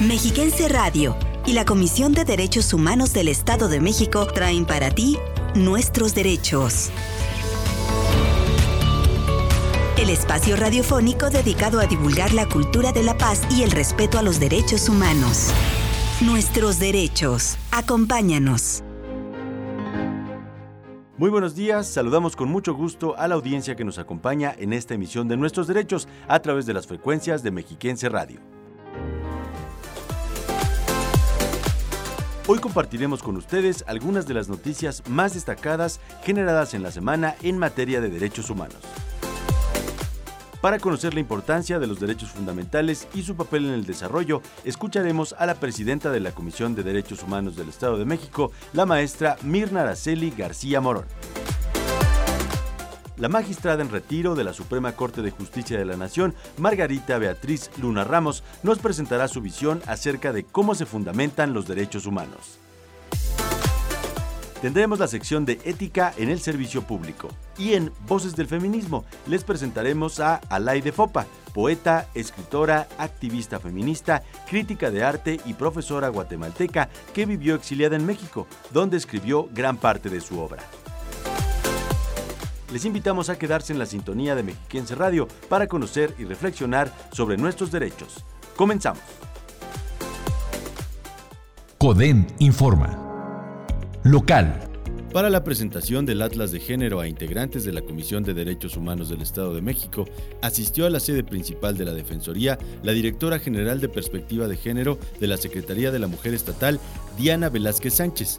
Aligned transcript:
Mexiquense 0.00 0.66
Radio 0.70 1.14
y 1.44 1.52
la 1.52 1.66
Comisión 1.66 2.14
de 2.14 2.24
Derechos 2.24 2.72
Humanos 2.72 3.12
del 3.12 3.28
Estado 3.28 3.68
de 3.68 3.80
México 3.80 4.26
traen 4.26 4.64
para 4.64 4.90
ti 4.90 5.18
nuestros 5.54 6.14
derechos. 6.14 6.90
El 9.98 10.08
espacio 10.08 10.56
radiofónico 10.56 11.28
dedicado 11.28 11.80
a 11.80 11.86
divulgar 11.86 12.32
la 12.32 12.48
cultura 12.48 12.92
de 12.92 13.02
la 13.02 13.18
paz 13.18 13.42
y 13.50 13.62
el 13.62 13.70
respeto 13.72 14.18
a 14.18 14.22
los 14.22 14.40
derechos 14.40 14.88
humanos. 14.88 15.52
Nuestros 16.22 16.78
derechos. 16.78 17.58
Acompáñanos. 17.70 18.82
Muy 21.18 21.28
buenos 21.28 21.54
días, 21.54 21.86
saludamos 21.86 22.36
con 22.36 22.48
mucho 22.48 22.72
gusto 22.72 23.18
a 23.18 23.28
la 23.28 23.34
audiencia 23.34 23.76
que 23.76 23.84
nos 23.84 23.98
acompaña 23.98 24.54
en 24.58 24.72
esta 24.72 24.94
emisión 24.94 25.28
de 25.28 25.36
Nuestros 25.36 25.66
Derechos 25.66 26.08
a 26.26 26.40
través 26.40 26.64
de 26.64 26.72
las 26.72 26.86
frecuencias 26.86 27.42
de 27.42 27.50
Mexiquense 27.50 28.08
Radio. 28.08 28.59
Hoy 32.52 32.58
compartiremos 32.58 33.22
con 33.22 33.36
ustedes 33.36 33.84
algunas 33.86 34.26
de 34.26 34.34
las 34.34 34.48
noticias 34.48 35.04
más 35.08 35.34
destacadas 35.34 36.00
generadas 36.24 36.74
en 36.74 36.82
la 36.82 36.90
semana 36.90 37.36
en 37.42 37.56
materia 37.56 38.00
de 38.00 38.10
derechos 38.10 38.50
humanos. 38.50 38.78
Para 40.60 40.80
conocer 40.80 41.14
la 41.14 41.20
importancia 41.20 41.78
de 41.78 41.86
los 41.86 42.00
derechos 42.00 42.30
fundamentales 42.30 43.06
y 43.14 43.22
su 43.22 43.36
papel 43.36 43.66
en 43.66 43.74
el 43.74 43.86
desarrollo, 43.86 44.42
escucharemos 44.64 45.32
a 45.38 45.46
la 45.46 45.54
presidenta 45.54 46.10
de 46.10 46.18
la 46.18 46.32
Comisión 46.32 46.74
de 46.74 46.82
Derechos 46.82 47.22
Humanos 47.22 47.54
del 47.54 47.68
Estado 47.68 47.96
de 47.96 48.04
México, 48.04 48.50
la 48.72 48.84
maestra 48.84 49.36
Mirna 49.42 49.82
Araceli 49.82 50.32
García 50.36 50.80
Morón. 50.80 51.04
La 53.20 53.28
magistrada 53.28 53.82
en 53.82 53.90
retiro 53.90 54.34
de 54.34 54.44
la 54.44 54.54
Suprema 54.54 54.92
Corte 54.92 55.20
de 55.20 55.30
Justicia 55.30 55.76
de 55.76 55.84
la 55.84 55.98
Nación, 55.98 56.34
Margarita 56.56 57.18
Beatriz 57.18 57.70
Luna 57.76 58.02
Ramos, 58.02 58.42
nos 58.62 58.78
presentará 58.78 59.28
su 59.28 59.42
visión 59.42 59.82
acerca 59.86 60.32
de 60.32 60.44
cómo 60.44 60.74
se 60.74 60.86
fundamentan 60.86 61.52
los 61.52 61.68
derechos 61.68 62.06
humanos. 62.06 62.58
Tendremos 64.62 64.98
la 64.98 65.06
sección 65.06 65.44
de 65.44 65.60
ética 65.64 66.14
en 66.16 66.30
el 66.30 66.40
servicio 66.40 66.80
público. 66.80 67.28
Y 67.58 67.74
en 67.74 67.92
Voces 68.06 68.36
del 68.36 68.46
Feminismo 68.46 69.04
les 69.26 69.44
presentaremos 69.44 70.18
a 70.18 70.36
Alaide 70.48 70.90
Fopa, 70.90 71.26
poeta, 71.52 72.08
escritora, 72.14 72.88
activista 72.96 73.60
feminista, 73.60 74.22
crítica 74.48 74.90
de 74.90 75.04
arte 75.04 75.40
y 75.44 75.52
profesora 75.52 76.08
guatemalteca 76.08 76.88
que 77.12 77.26
vivió 77.26 77.54
exiliada 77.54 77.96
en 77.96 78.06
México, 78.06 78.46
donde 78.70 78.96
escribió 78.96 79.46
gran 79.52 79.76
parte 79.76 80.08
de 80.08 80.22
su 80.22 80.40
obra. 80.40 80.62
Les 82.72 82.84
invitamos 82.84 83.28
a 83.30 83.38
quedarse 83.38 83.72
en 83.72 83.78
la 83.78 83.86
sintonía 83.86 84.34
de 84.34 84.42
Mexiquense 84.42 84.94
Radio 84.94 85.26
para 85.48 85.66
conocer 85.66 86.14
y 86.18 86.24
reflexionar 86.24 86.92
sobre 87.12 87.36
nuestros 87.36 87.70
derechos. 87.72 88.24
Comenzamos. 88.56 89.02
CODEN 91.78 92.26
informa. 92.38 92.96
Local. 94.04 94.66
Para 95.12 95.28
la 95.28 95.42
presentación 95.42 96.06
del 96.06 96.22
Atlas 96.22 96.52
de 96.52 96.60
Género 96.60 97.00
a 97.00 97.08
integrantes 97.08 97.64
de 97.64 97.72
la 97.72 97.82
Comisión 97.82 98.22
de 98.22 98.32
Derechos 98.32 98.76
Humanos 98.76 99.08
del 99.08 99.22
Estado 99.22 99.52
de 99.52 99.60
México, 99.60 100.04
asistió 100.40 100.86
a 100.86 100.90
la 100.90 101.00
sede 101.00 101.24
principal 101.24 101.76
de 101.76 101.84
la 101.84 101.94
Defensoría 101.94 102.58
la 102.84 102.92
directora 102.92 103.40
general 103.40 103.80
de 103.80 103.88
Perspectiva 103.88 104.46
de 104.46 104.56
Género 104.56 104.98
de 105.18 105.26
la 105.26 105.36
Secretaría 105.36 105.90
de 105.90 105.98
la 105.98 106.06
Mujer 106.06 106.32
Estatal, 106.32 106.78
Diana 107.18 107.48
Velázquez 107.48 107.94
Sánchez, 107.94 108.38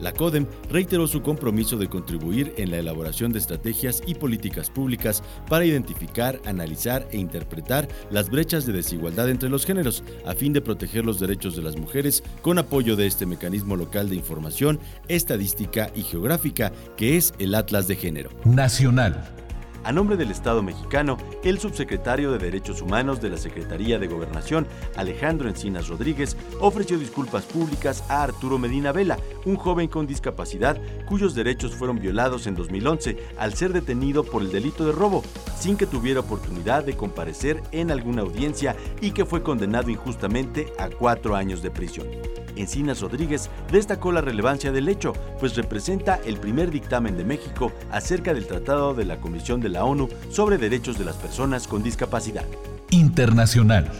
la 0.00 0.12
CODEM 0.12 0.46
reiteró 0.70 1.06
su 1.06 1.22
compromiso 1.22 1.76
de 1.76 1.88
contribuir 1.88 2.54
en 2.56 2.70
la 2.70 2.78
elaboración 2.78 3.32
de 3.32 3.38
estrategias 3.38 4.02
y 4.06 4.14
políticas 4.14 4.70
públicas 4.70 5.22
para 5.48 5.64
identificar, 5.64 6.40
analizar 6.44 7.06
e 7.10 7.18
interpretar 7.18 7.88
las 8.10 8.30
brechas 8.30 8.66
de 8.66 8.72
desigualdad 8.72 9.28
entre 9.28 9.48
los 9.48 9.66
géneros, 9.66 10.02
a 10.26 10.34
fin 10.34 10.52
de 10.52 10.60
proteger 10.60 11.04
los 11.04 11.20
derechos 11.20 11.56
de 11.56 11.62
las 11.62 11.76
mujeres 11.76 12.22
con 12.42 12.58
apoyo 12.58 12.96
de 12.96 13.06
este 13.06 13.26
mecanismo 13.26 13.76
local 13.76 14.08
de 14.08 14.16
información, 14.16 14.78
estadística 15.08 15.90
y 15.94 16.02
geográfica 16.02 16.72
que 16.96 17.16
es 17.16 17.34
el 17.38 17.54
Atlas 17.54 17.88
de 17.88 17.96
Género. 17.96 18.30
Nacional. 18.44 19.47
A 19.84 19.92
nombre 19.92 20.16
del 20.16 20.30
Estado 20.30 20.62
mexicano, 20.62 21.16
el 21.44 21.58
subsecretario 21.58 22.32
de 22.32 22.38
Derechos 22.38 22.82
Humanos 22.82 23.20
de 23.20 23.30
la 23.30 23.36
Secretaría 23.36 23.98
de 23.98 24.06
Gobernación, 24.06 24.66
Alejandro 24.96 25.48
Encinas 25.48 25.88
Rodríguez, 25.88 26.36
ofreció 26.60 26.98
disculpas 26.98 27.44
públicas 27.44 28.04
a 28.08 28.22
Arturo 28.22 28.58
Medina 28.58 28.92
Vela, 28.92 29.18
un 29.44 29.56
joven 29.56 29.88
con 29.88 30.06
discapacidad 30.06 30.78
cuyos 31.06 31.34
derechos 31.34 31.74
fueron 31.74 32.00
violados 32.00 32.46
en 32.46 32.54
2011 32.54 33.16
al 33.38 33.54
ser 33.54 33.72
detenido 33.72 34.24
por 34.24 34.42
el 34.42 34.50
delito 34.50 34.84
de 34.84 34.92
robo, 34.92 35.22
sin 35.58 35.76
que 35.76 35.86
tuviera 35.86 36.20
oportunidad 36.20 36.84
de 36.84 36.96
comparecer 36.96 37.62
en 37.72 37.90
alguna 37.90 38.22
audiencia 38.22 38.76
y 39.00 39.12
que 39.12 39.24
fue 39.24 39.42
condenado 39.42 39.90
injustamente 39.90 40.72
a 40.78 40.88
cuatro 40.88 41.34
años 41.34 41.62
de 41.62 41.70
prisión. 41.70 42.37
Encinas 42.58 43.00
Rodríguez 43.00 43.50
destacó 43.70 44.12
la 44.12 44.20
relevancia 44.20 44.72
del 44.72 44.88
hecho, 44.88 45.12
pues 45.40 45.56
representa 45.56 46.20
el 46.24 46.36
primer 46.36 46.70
dictamen 46.70 47.16
de 47.16 47.24
México 47.24 47.72
acerca 47.90 48.34
del 48.34 48.46
Tratado 48.46 48.94
de 48.94 49.04
la 49.04 49.16
Comisión 49.16 49.60
de 49.60 49.68
la 49.68 49.84
ONU 49.84 50.08
sobre 50.30 50.58
Derechos 50.58 50.98
de 50.98 51.04
las 51.04 51.16
Personas 51.16 51.66
con 51.66 51.82
Discapacidad. 51.82 52.44
Internacional. 52.90 53.90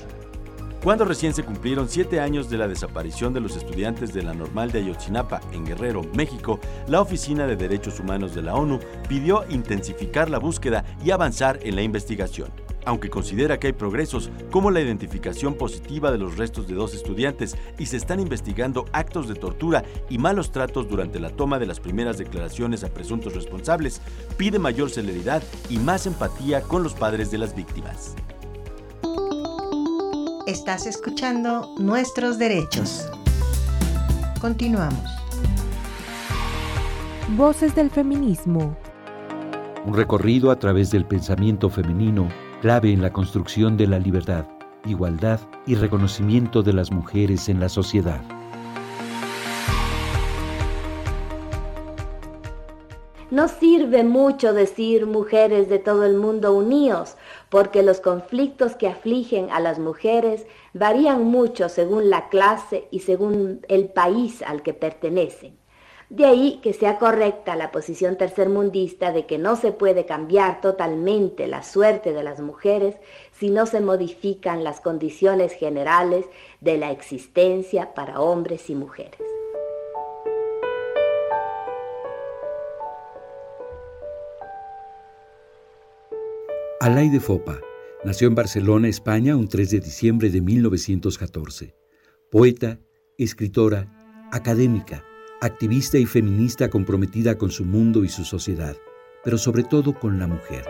Cuando 0.82 1.04
recién 1.04 1.34
se 1.34 1.42
cumplieron 1.42 1.88
siete 1.88 2.20
años 2.20 2.48
de 2.48 2.56
la 2.56 2.68
desaparición 2.68 3.34
de 3.34 3.40
los 3.40 3.56
estudiantes 3.56 4.14
de 4.14 4.22
la 4.22 4.32
Normal 4.32 4.70
de 4.70 4.78
Ayotzinapa 4.78 5.40
en 5.52 5.66
Guerrero, 5.66 6.02
México, 6.14 6.60
la 6.86 7.00
Oficina 7.00 7.46
de 7.46 7.56
Derechos 7.56 7.98
Humanos 7.98 8.34
de 8.34 8.42
la 8.42 8.54
ONU 8.54 8.78
pidió 9.08 9.44
intensificar 9.50 10.30
la 10.30 10.38
búsqueda 10.38 10.84
y 11.04 11.10
avanzar 11.10 11.58
en 11.62 11.74
la 11.74 11.82
investigación 11.82 12.48
aunque 12.88 13.10
considera 13.10 13.60
que 13.60 13.66
hay 13.66 13.74
progresos 13.74 14.30
como 14.50 14.70
la 14.70 14.80
identificación 14.80 15.52
positiva 15.52 16.10
de 16.10 16.16
los 16.16 16.38
restos 16.38 16.66
de 16.66 16.74
dos 16.74 16.94
estudiantes 16.94 17.54
y 17.78 17.84
se 17.84 17.98
están 17.98 18.18
investigando 18.18 18.86
actos 18.92 19.28
de 19.28 19.34
tortura 19.34 19.84
y 20.08 20.16
malos 20.16 20.52
tratos 20.52 20.88
durante 20.88 21.20
la 21.20 21.28
toma 21.28 21.58
de 21.58 21.66
las 21.66 21.80
primeras 21.80 22.16
declaraciones 22.16 22.84
a 22.84 22.88
presuntos 22.88 23.34
responsables, 23.34 24.00
pide 24.38 24.58
mayor 24.58 24.88
celeridad 24.88 25.42
y 25.68 25.76
más 25.76 26.06
empatía 26.06 26.62
con 26.62 26.82
los 26.82 26.94
padres 26.94 27.30
de 27.30 27.36
las 27.36 27.54
víctimas. 27.54 28.14
Estás 30.46 30.86
escuchando 30.86 31.68
Nuestros 31.78 32.38
Derechos. 32.38 33.06
Continuamos. 34.40 35.04
Voces 37.36 37.74
del 37.74 37.90
Feminismo. 37.90 38.78
Un 39.84 39.92
recorrido 39.92 40.50
a 40.50 40.58
través 40.58 40.90
del 40.90 41.04
pensamiento 41.04 41.68
femenino 41.68 42.47
clave 42.60 42.92
en 42.92 43.02
la 43.02 43.12
construcción 43.12 43.76
de 43.76 43.86
la 43.86 43.98
libertad, 43.98 44.44
igualdad 44.84 45.40
y 45.66 45.76
reconocimiento 45.76 46.62
de 46.62 46.72
las 46.72 46.90
mujeres 46.90 47.48
en 47.48 47.60
la 47.60 47.68
sociedad. 47.68 48.20
No 53.30 53.46
sirve 53.46 54.02
mucho 54.04 54.54
decir 54.54 55.06
mujeres 55.06 55.68
de 55.68 55.78
todo 55.78 56.04
el 56.04 56.16
mundo 56.16 56.54
unidos, 56.54 57.16
porque 57.50 57.82
los 57.82 58.00
conflictos 58.00 58.74
que 58.74 58.88
afligen 58.88 59.50
a 59.50 59.60
las 59.60 59.78
mujeres 59.78 60.46
varían 60.72 61.24
mucho 61.24 61.68
según 61.68 62.10
la 62.10 62.28
clase 62.28 62.88
y 62.90 63.00
según 63.00 63.60
el 63.68 63.90
país 63.90 64.42
al 64.42 64.62
que 64.62 64.72
pertenecen. 64.72 65.58
De 66.10 66.24
ahí 66.24 66.58
que 66.62 66.72
sea 66.72 66.98
correcta 66.98 67.54
la 67.54 67.70
posición 67.70 68.16
tercermundista 68.16 69.12
de 69.12 69.26
que 69.26 69.36
no 69.36 69.56
se 69.56 69.72
puede 69.72 70.06
cambiar 70.06 70.62
totalmente 70.62 71.46
la 71.46 71.62
suerte 71.62 72.14
de 72.14 72.22
las 72.22 72.40
mujeres 72.40 72.96
si 73.32 73.50
no 73.50 73.66
se 73.66 73.82
modifican 73.82 74.64
las 74.64 74.80
condiciones 74.80 75.52
generales 75.52 76.24
de 76.62 76.78
la 76.78 76.92
existencia 76.92 77.92
para 77.92 78.20
hombres 78.20 78.70
y 78.70 78.74
mujeres. 78.74 79.20
Alaide 86.80 87.20
Fopa 87.20 87.60
nació 88.02 88.28
en 88.28 88.34
Barcelona, 88.34 88.88
España, 88.88 89.36
un 89.36 89.48
3 89.48 89.72
de 89.72 89.80
diciembre 89.80 90.30
de 90.30 90.40
1914. 90.40 91.74
Poeta, 92.30 92.78
escritora, 93.18 93.92
académica 94.32 95.04
activista 95.40 95.98
y 95.98 96.06
feminista 96.06 96.68
comprometida 96.68 97.38
con 97.38 97.50
su 97.50 97.64
mundo 97.64 98.04
y 98.04 98.08
su 98.08 98.24
sociedad, 98.24 98.76
pero 99.22 99.38
sobre 99.38 99.62
todo 99.62 99.94
con 99.94 100.18
la 100.18 100.26
mujer. 100.26 100.64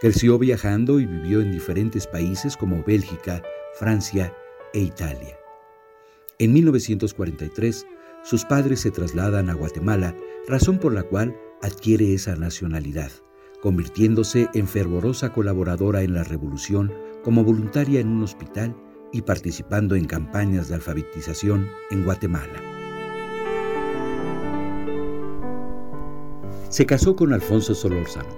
Creció 0.00 0.38
viajando 0.38 1.00
y 1.00 1.06
vivió 1.06 1.40
en 1.40 1.52
diferentes 1.52 2.06
países 2.06 2.56
como 2.56 2.82
Bélgica, 2.82 3.42
Francia 3.78 4.34
e 4.72 4.80
Italia. 4.80 5.38
En 6.38 6.52
1943, 6.52 7.86
sus 8.22 8.44
padres 8.44 8.80
se 8.80 8.90
trasladan 8.90 9.50
a 9.50 9.54
Guatemala, 9.54 10.14
razón 10.48 10.78
por 10.78 10.94
la 10.94 11.02
cual 11.02 11.36
adquiere 11.62 12.14
esa 12.14 12.34
nacionalidad, 12.36 13.10
convirtiéndose 13.60 14.48
en 14.54 14.66
fervorosa 14.66 15.32
colaboradora 15.32 16.02
en 16.02 16.14
la 16.14 16.24
revolución 16.24 16.92
como 17.22 17.44
voluntaria 17.44 18.00
en 18.00 18.08
un 18.08 18.22
hospital 18.22 18.74
y 19.14 19.22
participando 19.22 19.94
en 19.94 20.06
campañas 20.06 20.68
de 20.68 20.74
alfabetización 20.74 21.70
en 21.92 22.04
Guatemala. 22.04 22.60
Se 26.68 26.84
casó 26.84 27.14
con 27.14 27.32
Alfonso 27.32 27.76
Solórzano, 27.76 28.36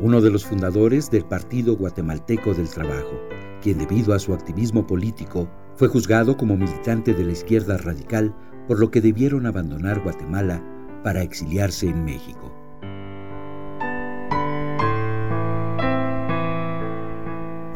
uno 0.00 0.20
de 0.20 0.32
los 0.32 0.44
fundadores 0.44 1.08
del 1.08 1.24
Partido 1.24 1.76
Guatemalteco 1.76 2.52
del 2.52 2.68
Trabajo, 2.68 3.20
quien 3.62 3.78
debido 3.78 4.12
a 4.12 4.18
su 4.18 4.34
activismo 4.34 4.84
político 4.88 5.48
fue 5.76 5.86
juzgado 5.86 6.36
como 6.36 6.56
militante 6.56 7.14
de 7.14 7.24
la 7.24 7.32
izquierda 7.32 7.78
radical, 7.78 8.34
por 8.66 8.80
lo 8.80 8.90
que 8.90 9.00
debieron 9.00 9.46
abandonar 9.46 10.00
Guatemala 10.00 10.60
para 11.04 11.22
exiliarse 11.22 11.86
en 11.88 12.04
México. 12.04 12.52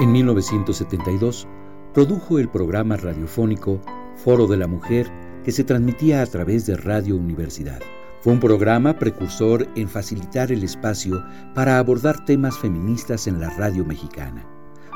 En 0.01 0.11
1972, 0.11 1.47
produjo 1.93 2.39
el 2.39 2.49
programa 2.49 2.97
radiofónico 2.97 3.81
Foro 4.17 4.47
de 4.47 4.57
la 4.57 4.67
Mujer 4.67 5.11
que 5.45 5.53
se 5.53 5.65
transmitía 5.65 6.23
a 6.23 6.27
través 6.27 6.65
de 6.67 6.77
Radio 6.77 7.17
Universidad. 7.17 7.81
Fue 8.23 8.33
un 8.33 8.41
programa 8.41 8.99
precursor 8.99 9.69
en 9.75 9.89
facilitar 9.89 10.53
el 10.53 10.63
espacio 10.63 11.23
para 11.55 11.79
abordar 11.79 12.25
temas 12.25 12.57
feministas 12.57 13.27
en 13.27 13.41
la 13.41 13.51
radio 13.51 13.85
mexicana, 13.85 14.47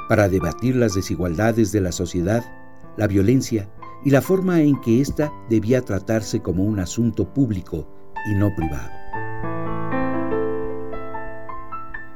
para 0.08 0.28
debatir 0.28 0.76
las 0.76 0.94
desigualdades 0.94 1.72
de 1.72 1.80
la 1.80 1.92
sociedad, 1.92 2.44
la 2.96 3.08
violencia 3.08 3.68
y 4.04 4.10
la 4.10 4.22
forma 4.22 4.62
en 4.62 4.80
que 4.80 5.00
ésta 5.00 5.32
debía 5.50 5.82
tratarse 5.82 6.40
como 6.40 6.64
un 6.64 6.78
asunto 6.78 7.34
público 7.34 7.88
y 8.30 8.34
no 8.36 8.54
privado. 8.54 8.90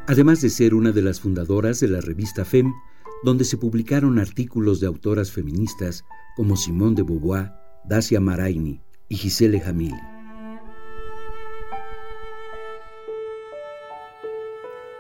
Además 0.07 0.41
de 0.41 0.51
ser 0.51 0.75
una 0.75 0.93
de 0.93 1.03
las 1.03 1.21
fundadoras 1.21 1.81
de 1.81 1.89
la 1.89 2.01
revista 2.01 2.45
FEM, 2.45 2.73
donde 3.23 3.45
se 3.45 3.57
publicaron 3.57 4.19
artículos 4.19 4.81
de 4.81 4.87
autoras 4.87 5.31
feministas 5.31 6.05
como 6.37 6.57
Simone 6.57 6.97
de 6.97 7.03
Beauvoir, 7.03 7.53
Dacia 7.85 8.21
Maraini 8.21 8.81
y 9.09 9.17
Gisele 9.17 9.61
Jamili. 9.61 10.01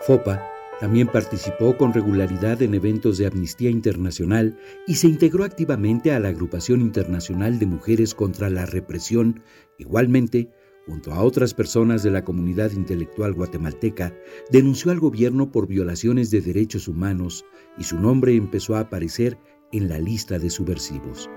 FOPA 0.03 0.43
también 0.81 1.09
participó 1.09 1.77
con 1.77 1.93
regularidad 1.93 2.63
en 2.63 2.75
eventos 2.75 3.19
de 3.19 3.27
Amnistía 3.27 3.69
Internacional 3.69 4.59
y 4.87 4.95
se 4.95 5.09
integró 5.09 5.45
activamente 5.45 6.11
a 6.13 6.19
la 6.19 6.31
Agrupación 6.31 6.81
Internacional 6.81 7.59
de 7.59 7.67
Mujeres 7.67 8.15
contra 8.15 8.49
la 8.49 8.65
Represión. 8.65 9.43
Igualmente, 9.79 10.51
junto 10.91 11.13
a 11.13 11.23
otras 11.23 11.55
personas 11.55 12.03
de 12.03 12.11
la 12.11 12.25
comunidad 12.25 12.73
intelectual 12.73 13.33
guatemalteca, 13.33 14.13
denunció 14.51 14.91
al 14.91 14.99
gobierno 14.99 15.53
por 15.53 15.69
violaciones 15.69 16.33
de 16.33 16.41
derechos 16.41 16.89
humanos 16.89 17.45
y 17.79 17.85
su 17.85 18.01
nombre 18.01 18.35
empezó 18.35 18.75
a 18.75 18.81
aparecer 18.81 19.39
en 19.71 19.89
la 19.89 20.01
lista 20.01 20.41
de 20.41 20.51
subversivos. 20.51 21.31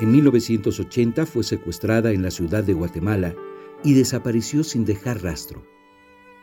En 0.00 0.10
1980 0.10 1.24
fue 1.24 1.44
secuestrada 1.44 2.10
en 2.10 2.24
la 2.24 2.32
ciudad 2.32 2.64
de 2.64 2.72
Guatemala 2.72 3.36
y 3.84 3.94
desapareció 3.94 4.64
sin 4.64 4.84
dejar 4.84 5.22
rastro. 5.22 5.64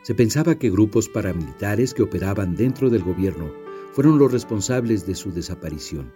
Se 0.00 0.14
pensaba 0.14 0.54
que 0.54 0.70
grupos 0.70 1.10
paramilitares 1.10 1.92
que 1.92 2.02
operaban 2.02 2.56
dentro 2.56 2.88
del 2.88 3.02
gobierno 3.02 3.52
fueron 3.92 4.18
los 4.18 4.32
responsables 4.32 5.06
de 5.06 5.14
su 5.14 5.32
desaparición, 5.32 6.14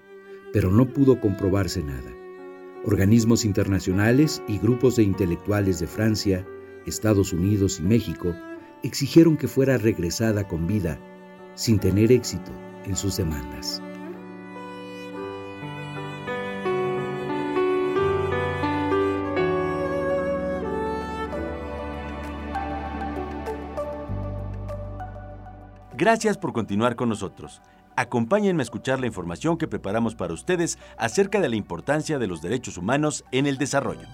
pero 0.54 0.70
no 0.70 0.88
pudo 0.94 1.20
comprobarse 1.20 1.82
nada. 1.82 2.25
Organismos 2.86 3.44
internacionales 3.44 4.40
y 4.46 4.58
grupos 4.58 4.94
de 4.94 5.02
intelectuales 5.02 5.80
de 5.80 5.88
Francia, 5.88 6.46
Estados 6.86 7.32
Unidos 7.32 7.80
y 7.80 7.82
México 7.82 8.32
exigieron 8.84 9.36
que 9.36 9.48
fuera 9.48 9.76
regresada 9.76 10.46
con 10.46 10.68
vida, 10.68 10.96
sin 11.56 11.80
tener 11.80 12.12
éxito 12.12 12.52
en 12.84 12.94
sus 12.94 13.16
demandas. 13.16 13.82
Gracias 25.94 26.38
por 26.38 26.52
continuar 26.52 26.94
con 26.94 27.08
nosotros. 27.08 27.60
Acompáñenme 27.96 28.60
a 28.60 28.64
escuchar 28.64 29.00
la 29.00 29.06
información 29.06 29.56
que 29.56 29.68
preparamos 29.68 30.14
para 30.14 30.34
ustedes 30.34 30.78
acerca 30.98 31.40
de 31.40 31.48
la 31.48 31.56
importancia 31.56 32.18
de 32.18 32.26
los 32.26 32.42
derechos 32.42 32.76
humanos 32.76 33.24
en 33.32 33.46
el 33.46 33.56
desarrollo. 33.56 34.06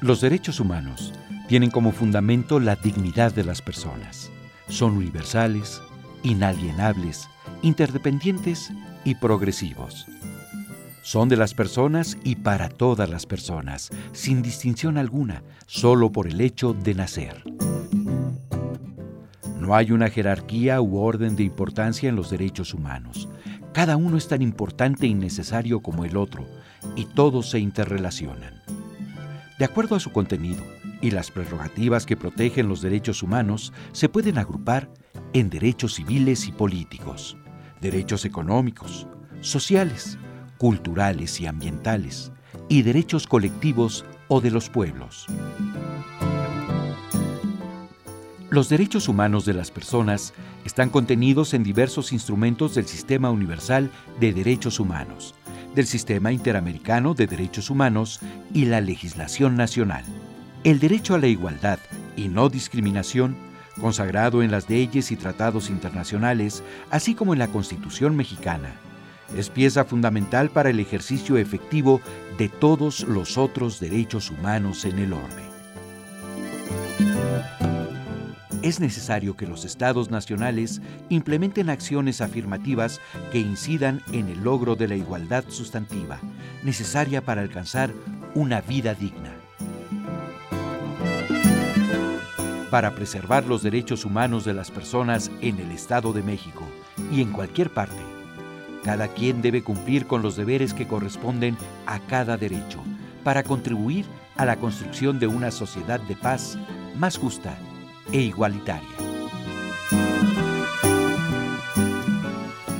Los 0.00 0.20
derechos 0.20 0.58
humanos 0.58 1.12
tienen 1.48 1.70
como 1.70 1.92
fundamento 1.92 2.58
la 2.58 2.74
dignidad 2.74 3.32
de 3.32 3.44
las 3.44 3.62
personas. 3.62 4.30
Son 4.68 4.96
universales, 4.96 5.80
inalienables, 6.24 7.28
interdependientes 7.62 8.72
y 9.04 9.14
progresivos. 9.14 10.06
Son 11.02 11.28
de 11.28 11.36
las 11.36 11.54
personas 11.54 12.18
y 12.24 12.36
para 12.36 12.68
todas 12.68 13.08
las 13.08 13.26
personas, 13.26 13.90
sin 14.12 14.42
distinción 14.42 14.98
alguna, 14.98 15.42
solo 15.66 16.10
por 16.10 16.26
el 16.26 16.40
hecho 16.40 16.74
de 16.74 16.94
nacer. 16.94 17.44
No 19.68 19.74
hay 19.74 19.92
una 19.92 20.08
jerarquía 20.08 20.80
u 20.80 20.96
orden 20.96 21.36
de 21.36 21.42
importancia 21.42 22.08
en 22.08 22.16
los 22.16 22.30
derechos 22.30 22.72
humanos. 22.72 23.28
Cada 23.74 23.98
uno 23.98 24.16
es 24.16 24.26
tan 24.26 24.40
importante 24.40 25.06
y 25.06 25.12
necesario 25.12 25.82
como 25.82 26.06
el 26.06 26.16
otro, 26.16 26.46
y 26.96 27.04
todos 27.04 27.50
se 27.50 27.58
interrelacionan. 27.58 28.62
De 29.58 29.66
acuerdo 29.66 29.94
a 29.94 30.00
su 30.00 30.10
contenido 30.10 30.64
y 31.02 31.10
las 31.10 31.30
prerrogativas 31.30 32.06
que 32.06 32.16
protegen 32.16 32.66
los 32.66 32.80
derechos 32.80 33.22
humanos, 33.22 33.74
se 33.92 34.08
pueden 34.08 34.38
agrupar 34.38 34.88
en 35.34 35.50
derechos 35.50 35.96
civiles 35.96 36.48
y 36.48 36.52
políticos, 36.52 37.36
derechos 37.82 38.24
económicos, 38.24 39.06
sociales, 39.42 40.16
culturales 40.56 41.42
y 41.42 41.46
ambientales, 41.46 42.32
y 42.70 42.80
derechos 42.80 43.26
colectivos 43.26 44.06
o 44.28 44.40
de 44.40 44.50
los 44.50 44.70
pueblos. 44.70 45.26
Los 48.50 48.70
derechos 48.70 49.08
humanos 49.08 49.44
de 49.44 49.52
las 49.52 49.70
personas 49.70 50.32
están 50.64 50.88
contenidos 50.88 51.52
en 51.52 51.62
diversos 51.62 52.14
instrumentos 52.14 52.74
del 52.74 52.86
Sistema 52.86 53.30
Universal 53.30 53.90
de 54.20 54.32
Derechos 54.32 54.80
Humanos, 54.80 55.34
del 55.74 55.86
Sistema 55.86 56.32
Interamericano 56.32 57.12
de 57.12 57.26
Derechos 57.26 57.68
Humanos 57.68 58.20
y 58.54 58.64
la 58.64 58.80
legislación 58.80 59.54
nacional. 59.54 60.02
El 60.64 60.78
derecho 60.78 61.14
a 61.14 61.18
la 61.18 61.26
igualdad 61.26 61.78
y 62.16 62.28
no 62.28 62.48
discriminación, 62.48 63.36
consagrado 63.82 64.42
en 64.42 64.50
las 64.50 64.70
leyes 64.70 65.12
y 65.12 65.16
tratados 65.16 65.68
internacionales, 65.68 66.62
así 66.90 67.14
como 67.14 67.34
en 67.34 67.40
la 67.40 67.48
Constitución 67.48 68.16
mexicana, 68.16 68.72
es 69.36 69.50
pieza 69.50 69.84
fundamental 69.84 70.48
para 70.48 70.70
el 70.70 70.80
ejercicio 70.80 71.36
efectivo 71.36 72.00
de 72.38 72.48
todos 72.48 73.00
los 73.00 73.36
otros 73.36 73.78
derechos 73.78 74.30
humanos 74.30 74.86
en 74.86 74.98
el 75.00 75.12
orden. 75.12 75.48
Es 78.62 78.80
necesario 78.80 79.36
que 79.36 79.46
los 79.46 79.64
estados 79.64 80.10
nacionales 80.10 80.80
implementen 81.08 81.70
acciones 81.70 82.20
afirmativas 82.20 83.00
que 83.30 83.38
incidan 83.38 84.02
en 84.12 84.28
el 84.28 84.42
logro 84.42 84.74
de 84.74 84.88
la 84.88 84.96
igualdad 84.96 85.44
sustantiva, 85.48 86.18
necesaria 86.62 87.24
para 87.24 87.42
alcanzar 87.42 87.92
una 88.34 88.60
vida 88.60 88.94
digna. 88.94 89.32
Para 92.70 92.94
preservar 92.94 93.44
los 93.46 93.62
derechos 93.62 94.04
humanos 94.04 94.44
de 94.44 94.54
las 94.54 94.70
personas 94.70 95.30
en 95.40 95.58
el 95.58 95.70
Estado 95.70 96.12
de 96.12 96.22
México 96.22 96.64
y 97.12 97.22
en 97.22 97.32
cualquier 97.32 97.72
parte, 97.72 98.02
cada 98.84 99.08
quien 99.08 99.40
debe 99.40 99.62
cumplir 99.62 100.06
con 100.06 100.20
los 100.20 100.36
deberes 100.36 100.74
que 100.74 100.86
corresponden 100.86 101.56
a 101.86 102.00
cada 102.00 102.36
derecho 102.36 102.82
para 103.24 103.42
contribuir 103.42 104.04
a 104.36 104.44
la 104.44 104.56
construcción 104.56 105.18
de 105.18 105.26
una 105.26 105.50
sociedad 105.50 106.00
de 106.00 106.16
paz 106.16 106.58
más 106.96 107.16
justa 107.16 107.56
e 108.12 108.20
igualitaria. 108.20 108.88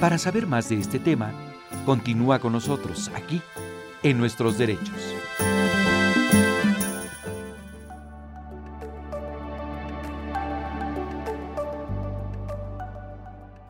Para 0.00 0.16
saber 0.18 0.46
más 0.46 0.68
de 0.68 0.78
este 0.78 0.98
tema, 0.98 1.32
continúa 1.84 2.38
con 2.38 2.52
nosotros 2.52 3.10
aquí 3.14 3.42
en 4.02 4.18
Nuestros 4.18 4.56
Derechos. 4.56 5.14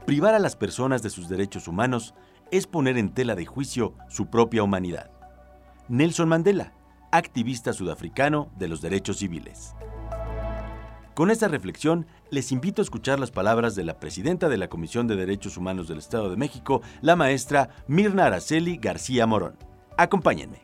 Privar 0.04 0.34
a 0.34 0.38
las 0.38 0.56
personas 0.56 1.02
de 1.02 1.10
sus 1.10 1.28
derechos 1.28 1.68
humanos 1.68 2.14
es 2.50 2.66
poner 2.66 2.96
en 2.96 3.10
tela 3.10 3.34
de 3.34 3.46
juicio 3.46 3.94
su 4.08 4.26
propia 4.26 4.62
humanidad. 4.62 5.10
Nelson 5.88 6.28
Mandela, 6.28 6.72
activista 7.12 7.72
sudafricano 7.72 8.50
de 8.56 8.68
los 8.68 8.80
derechos 8.80 9.18
civiles. 9.18 9.74
Con 11.18 11.32
esta 11.32 11.48
reflexión, 11.48 12.06
les 12.30 12.52
invito 12.52 12.80
a 12.80 12.84
escuchar 12.84 13.18
las 13.18 13.32
palabras 13.32 13.74
de 13.74 13.82
la 13.82 13.98
presidenta 13.98 14.48
de 14.48 14.56
la 14.56 14.68
Comisión 14.68 15.08
de 15.08 15.16
Derechos 15.16 15.56
Humanos 15.56 15.88
del 15.88 15.98
Estado 15.98 16.30
de 16.30 16.36
México, 16.36 16.80
la 17.00 17.16
maestra 17.16 17.70
Mirna 17.88 18.26
Araceli 18.26 18.76
García 18.76 19.26
Morón. 19.26 19.56
Acompáñenme. 19.96 20.60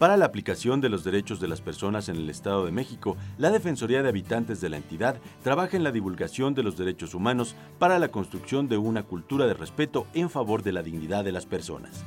Para 0.00 0.16
la 0.16 0.24
aplicación 0.24 0.80
de 0.80 0.88
los 0.88 1.04
derechos 1.04 1.38
de 1.38 1.46
las 1.46 1.60
personas 1.60 2.08
en 2.08 2.16
el 2.16 2.28
Estado 2.30 2.64
de 2.64 2.72
México, 2.72 3.16
la 3.38 3.50
Defensoría 3.50 4.02
de 4.02 4.08
Habitantes 4.08 4.60
de 4.60 4.70
la 4.70 4.78
entidad 4.78 5.14
trabaja 5.44 5.76
en 5.76 5.84
la 5.84 5.92
divulgación 5.92 6.56
de 6.56 6.64
los 6.64 6.76
derechos 6.76 7.14
humanos 7.14 7.54
para 7.78 8.00
la 8.00 8.08
construcción 8.08 8.66
de 8.66 8.76
una 8.76 9.04
cultura 9.04 9.46
de 9.46 9.54
respeto 9.54 10.08
en 10.14 10.30
favor 10.30 10.64
de 10.64 10.72
la 10.72 10.82
dignidad 10.82 11.22
de 11.22 11.30
las 11.30 11.46
personas. 11.46 12.04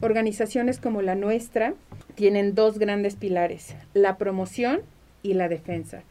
Organizaciones 0.00 0.78
como 0.78 1.00
la 1.00 1.14
nuestra 1.14 1.74
tienen 2.14 2.54
dos 2.54 2.78
grandes 2.78 3.16
pilares, 3.16 3.74
la 3.94 4.18
promoción 4.18 4.80
y 5.22 5.34
la 5.34 5.48
defensa. 5.48 6.02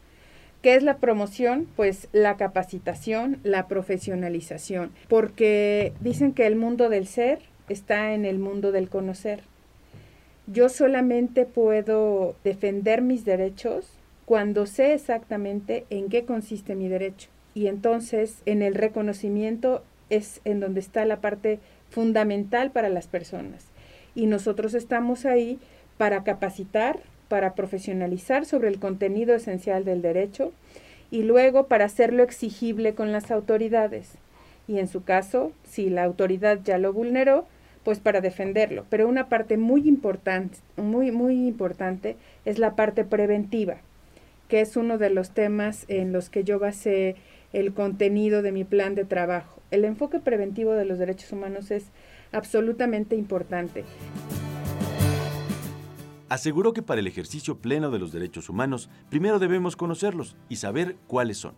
¿Qué 0.63 0.73
es 0.73 0.81
la 0.81 0.97
promoción? 0.97 1.67
Pues 1.75 2.07
la 2.11 2.37
capacitación, 2.37 3.39
la 3.43 3.67
profesionalización, 3.67 4.91
porque 5.07 5.93
dicen 5.99 6.33
que 6.33 6.47
el 6.47 6.55
mundo 6.55 6.89
del 6.89 7.05
ser 7.05 7.39
está 7.69 8.13
en 8.13 8.25
el 8.25 8.39
mundo 8.39 8.71
del 8.71 8.89
conocer. 8.89 9.41
Yo 10.47 10.69
solamente 10.69 11.45
puedo 11.45 12.35
defender 12.43 13.03
mis 13.03 13.25
derechos 13.25 13.99
cuando 14.25 14.65
sé 14.65 14.93
exactamente 14.93 15.85
en 15.91 16.09
qué 16.09 16.25
consiste 16.25 16.73
mi 16.73 16.87
derecho. 16.87 17.29
Y 17.53 17.67
entonces 17.67 18.41
en 18.47 18.63
el 18.63 18.73
reconocimiento 18.73 19.83
es 20.09 20.41
en 20.45 20.59
donde 20.59 20.79
está 20.79 21.05
la 21.05 21.21
parte 21.21 21.59
fundamental 21.89 22.71
para 22.71 22.89
las 22.89 23.07
personas. 23.07 23.67
Y 24.15 24.27
nosotros 24.27 24.73
estamos 24.73 25.25
ahí 25.25 25.59
para 25.97 26.23
capacitar, 26.23 26.99
para 27.27 27.53
profesionalizar 27.53 28.45
sobre 28.45 28.69
el 28.69 28.79
contenido 28.79 29.35
esencial 29.35 29.85
del 29.85 30.01
derecho 30.01 30.53
y 31.11 31.23
luego 31.23 31.67
para 31.67 31.85
hacerlo 31.85 32.23
exigible 32.23 32.95
con 32.95 33.11
las 33.11 33.31
autoridades. 33.31 34.13
Y 34.67 34.79
en 34.79 34.87
su 34.87 35.03
caso, 35.03 35.51
si 35.63 35.89
la 35.89 36.03
autoridad 36.03 36.59
ya 36.63 36.77
lo 36.77 36.93
vulneró, 36.93 37.45
pues 37.83 37.99
para 37.99 38.19
defenderlo. 38.19 38.85
Pero 38.89 39.07
una 39.07 39.29
parte 39.29 39.57
muy 39.57 39.87
importante, 39.87 40.57
muy, 40.75 41.11
muy 41.11 41.47
importante 41.47 42.15
es 42.43 42.57
la 42.57 42.75
parte 42.75 43.05
preventiva, 43.05 43.77
que 44.49 44.61
es 44.61 44.75
uno 44.75 44.97
de 44.97 45.11
los 45.11 45.29
temas 45.31 45.85
en 45.87 46.11
los 46.11 46.29
que 46.29 46.43
yo 46.43 46.57
basé 46.57 47.15
el 47.53 47.73
contenido 47.73 48.41
de 48.41 48.51
mi 48.51 48.63
plan 48.63 48.95
de 48.95 49.05
trabajo. 49.05 49.61
El 49.71 49.85
enfoque 49.85 50.19
preventivo 50.19 50.73
de 50.73 50.85
los 50.85 50.99
derechos 50.99 51.31
humanos 51.31 51.71
es 51.71 51.85
absolutamente 52.35 53.15
importante. 53.15 53.83
Aseguró 56.27 56.73
que 56.73 56.81
para 56.81 57.01
el 57.01 57.07
ejercicio 57.07 57.59
pleno 57.59 57.91
de 57.91 57.99
los 57.99 58.11
derechos 58.11 58.49
humanos, 58.49 58.89
primero 59.09 59.39
debemos 59.39 59.75
conocerlos 59.75 60.35
y 60.49 60.55
saber 60.55 60.95
cuáles 61.07 61.37
son, 61.37 61.53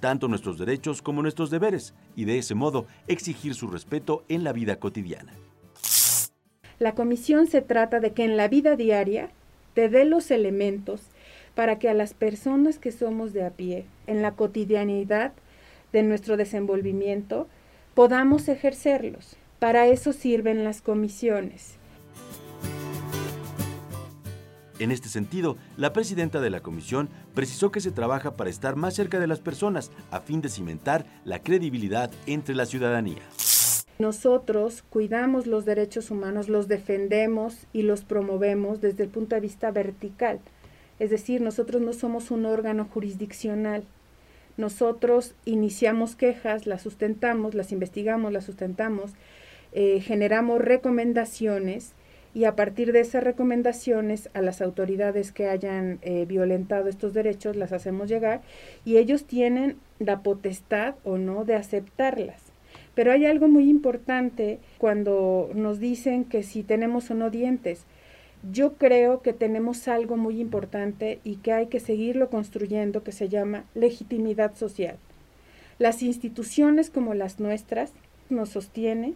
tanto 0.00 0.28
nuestros 0.28 0.58
derechos 0.58 1.02
como 1.02 1.22
nuestros 1.22 1.50
deberes, 1.50 1.94
y 2.14 2.24
de 2.24 2.38
ese 2.38 2.54
modo 2.54 2.86
exigir 3.08 3.54
su 3.54 3.66
respeto 3.66 4.24
en 4.28 4.44
la 4.44 4.52
vida 4.52 4.76
cotidiana. 4.76 5.32
La 6.78 6.94
comisión 6.94 7.46
se 7.46 7.62
trata 7.62 8.00
de 8.00 8.12
que 8.12 8.24
en 8.24 8.36
la 8.36 8.48
vida 8.48 8.76
diaria 8.76 9.30
te 9.74 9.88
dé 9.88 10.04
los 10.04 10.30
elementos 10.30 11.02
para 11.54 11.78
que 11.78 11.88
a 11.88 11.94
las 11.94 12.14
personas 12.14 12.78
que 12.78 12.92
somos 12.92 13.32
de 13.32 13.44
a 13.44 13.50
pie, 13.50 13.86
en 14.06 14.22
la 14.22 14.32
cotidianidad 14.32 15.32
de 15.92 16.02
nuestro 16.02 16.36
desenvolvimiento, 16.36 17.46
podamos 17.94 18.48
ejercerlos. 18.48 19.36
Para 19.62 19.86
eso 19.86 20.12
sirven 20.12 20.64
las 20.64 20.82
comisiones. 20.82 21.76
En 24.80 24.90
este 24.90 25.08
sentido, 25.08 25.56
la 25.76 25.92
presidenta 25.92 26.40
de 26.40 26.50
la 26.50 26.62
comisión 26.62 27.08
precisó 27.32 27.70
que 27.70 27.78
se 27.78 27.92
trabaja 27.92 28.36
para 28.36 28.50
estar 28.50 28.74
más 28.74 28.94
cerca 28.94 29.20
de 29.20 29.28
las 29.28 29.38
personas 29.38 29.92
a 30.10 30.18
fin 30.18 30.40
de 30.40 30.48
cimentar 30.48 31.06
la 31.24 31.44
credibilidad 31.44 32.10
entre 32.26 32.56
la 32.56 32.66
ciudadanía. 32.66 33.22
Nosotros 34.00 34.82
cuidamos 34.90 35.46
los 35.46 35.64
derechos 35.64 36.10
humanos, 36.10 36.48
los 36.48 36.66
defendemos 36.66 37.68
y 37.72 37.82
los 37.82 38.02
promovemos 38.02 38.80
desde 38.80 39.04
el 39.04 39.10
punto 39.10 39.36
de 39.36 39.42
vista 39.42 39.70
vertical. 39.70 40.40
Es 40.98 41.10
decir, 41.10 41.40
nosotros 41.40 41.80
no 41.80 41.92
somos 41.92 42.32
un 42.32 42.46
órgano 42.46 42.88
jurisdiccional. 42.92 43.84
Nosotros 44.56 45.36
iniciamos 45.44 46.16
quejas, 46.16 46.66
las 46.66 46.82
sustentamos, 46.82 47.54
las 47.54 47.70
investigamos, 47.70 48.32
las 48.32 48.44
sustentamos, 48.44 49.12
eh, 49.72 50.00
generamos 50.00 50.60
recomendaciones 50.60 51.94
y 52.34 52.44
a 52.44 52.56
partir 52.56 52.92
de 52.92 53.00
esas 53.00 53.22
recomendaciones 53.24 54.30
a 54.32 54.40
las 54.40 54.62
autoridades 54.62 55.32
que 55.32 55.48
hayan 55.48 55.98
eh, 56.02 56.24
violentado 56.26 56.88
estos 56.88 57.12
derechos 57.12 57.56
las 57.56 57.72
hacemos 57.72 58.08
llegar 58.08 58.40
y 58.84 58.96
ellos 58.96 59.24
tienen 59.24 59.76
la 59.98 60.20
potestad 60.20 60.94
o 61.04 61.18
no 61.18 61.44
de 61.44 61.56
aceptarlas. 61.56 62.42
Pero 62.94 63.12
hay 63.12 63.26
algo 63.26 63.48
muy 63.48 63.68
importante 63.68 64.58
cuando 64.78 65.50
nos 65.54 65.78
dicen 65.78 66.24
que 66.24 66.42
si 66.42 66.62
tenemos 66.62 67.10
o 67.10 67.14
no 67.14 67.30
dientes. 67.30 67.84
Yo 68.50 68.74
creo 68.74 69.22
que 69.22 69.32
tenemos 69.32 69.86
algo 69.86 70.16
muy 70.16 70.40
importante 70.40 71.20
y 71.22 71.36
que 71.36 71.52
hay 71.52 71.66
que 71.68 71.80
seguirlo 71.80 72.28
construyendo 72.28 73.04
que 73.04 73.12
se 73.12 73.28
llama 73.28 73.64
legitimidad 73.74 74.56
social. 74.56 74.96
Las 75.78 76.02
instituciones 76.02 76.90
como 76.90 77.14
las 77.14 77.38
nuestras 77.38 77.92
nos 78.30 78.50
sostienen 78.50 79.14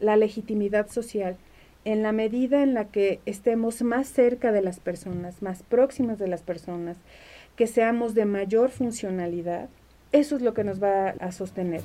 la 0.00 0.16
legitimidad 0.16 0.90
social 0.90 1.36
en 1.84 2.02
la 2.02 2.12
medida 2.12 2.62
en 2.62 2.74
la 2.74 2.86
que 2.86 3.20
estemos 3.26 3.82
más 3.82 4.08
cerca 4.08 4.50
de 4.50 4.60
las 4.60 4.80
personas, 4.80 5.40
más 5.40 5.62
próximas 5.62 6.18
de 6.18 6.26
las 6.26 6.42
personas, 6.42 6.96
que 7.54 7.68
seamos 7.68 8.14
de 8.14 8.24
mayor 8.24 8.70
funcionalidad, 8.70 9.68
eso 10.12 10.36
es 10.36 10.42
lo 10.42 10.52
que 10.52 10.64
nos 10.64 10.82
va 10.82 11.10
a 11.10 11.30
sostener. 11.30 11.82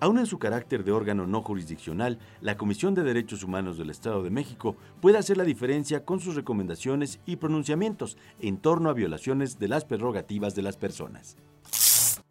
Aún 0.00 0.18
en 0.18 0.26
su 0.26 0.38
carácter 0.38 0.84
de 0.84 0.92
órgano 0.92 1.26
no 1.26 1.42
jurisdiccional, 1.42 2.18
la 2.40 2.56
Comisión 2.56 2.94
de 2.94 3.04
Derechos 3.04 3.42
Humanos 3.42 3.78
del 3.78 3.90
Estado 3.90 4.22
de 4.22 4.30
México 4.30 4.76
puede 5.00 5.16
hacer 5.16 5.36
la 5.36 5.44
diferencia 5.44 6.04
con 6.04 6.20
sus 6.20 6.34
recomendaciones 6.34 7.20
y 7.24 7.36
pronunciamientos 7.36 8.18
en 8.40 8.58
torno 8.58 8.90
a 8.90 8.94
violaciones 8.94 9.58
de 9.58 9.68
las 9.68 9.84
prerrogativas 9.84 10.54
de 10.54 10.62
las 10.62 10.76
personas. 10.76 11.36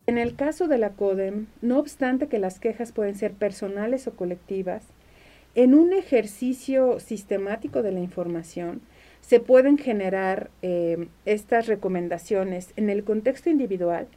En 0.05 0.17
el 0.17 0.35
caso 0.35 0.67
de 0.67 0.77
la 0.77 0.89
CODEM, 0.89 1.47
no 1.61 1.79
obstante 1.79 2.27
que 2.27 2.37
las 2.37 2.59
quejas 2.59 2.91
pueden 2.91 3.15
ser 3.15 3.31
personales 3.31 4.05
o 4.07 4.15
colectivas, 4.15 4.83
en 5.55 5.73
un 5.73 5.93
ejercicio 5.93 6.99
sistemático 6.99 7.83
de 7.83 7.93
la 7.93 8.01
información 8.01 8.81
se 9.21 9.39
pueden 9.39 9.77
generar 9.77 10.49
eh, 10.61 11.07
estas 11.25 11.67
recomendaciones 11.67 12.73
en 12.75 12.89
el 12.89 13.05
contexto 13.05 13.49
individual, 13.49 14.07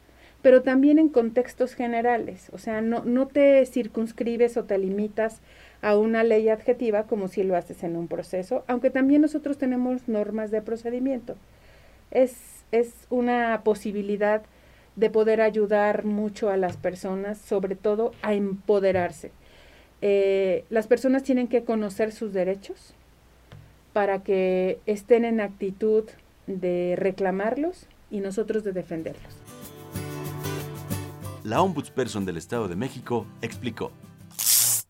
pero 0.41 0.61
también 0.61 0.99
en 0.99 1.07
contextos 1.07 1.73
generales. 1.73 2.49
O 2.51 2.57
sea, 2.57 2.81
no, 2.81 3.05
no 3.05 3.27
te 3.27 3.65
circunscribes 3.65 4.57
o 4.57 4.65
te 4.65 4.77
limitas 4.77 5.41
a 5.81 5.97
una 5.97 6.23
ley 6.23 6.49
adjetiva 6.49 7.03
como 7.03 7.29
si 7.29 7.43
lo 7.43 7.55
haces 7.55 7.83
en 7.83 7.95
un 7.95 8.09
proceso, 8.09 8.65
aunque 8.67 8.89
también 8.89 9.21
nosotros 9.21 9.57
tenemos 9.57 10.09
normas 10.09 10.51
de 10.51 10.61
procedimiento. 10.61 11.37
Es, 12.11 12.65
es 12.73 13.07
una 13.09 13.61
posibilidad 13.63 14.41
de 14.97 15.09
poder 15.11 15.41
ayudar 15.41 16.03
mucho 16.03 16.49
a 16.49 16.57
las 16.57 16.75
personas, 16.75 17.37
sobre 17.37 17.75
todo 17.75 18.11
a 18.23 18.33
empoderarse. 18.33 19.31
Eh, 20.01 20.65
las 20.69 20.87
personas 20.87 21.23
tienen 21.23 21.47
que 21.47 21.63
conocer 21.63 22.11
sus 22.11 22.33
derechos 22.33 22.93
para 23.93 24.23
que 24.23 24.79
estén 24.85 25.23
en 25.23 25.39
actitud 25.39 26.03
de 26.47 26.95
reclamarlos 26.97 27.85
y 28.09 28.19
nosotros 28.19 28.63
de 28.63 28.73
defenderlos. 28.73 29.37
La 31.43 31.61
ombudsperson 31.61 32.25
del 32.25 32.37
Estado 32.37 32.67
de 32.67 32.75
México 32.75 33.25
explicó. 33.41 33.91